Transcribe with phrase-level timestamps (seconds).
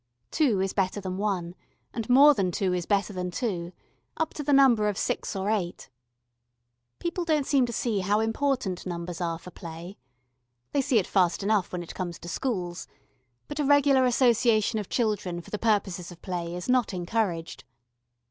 [0.31, 1.53] Two is better than one
[1.93, 3.71] and more than two is better than two,
[4.17, 5.91] up to the number of six or eight.
[6.97, 9.99] People don't seem to see how important numbers are for play.
[10.71, 12.87] They see it fast enough when it comes to schools,
[13.47, 17.63] but a regular association of children for the purposes of play is not encouraged.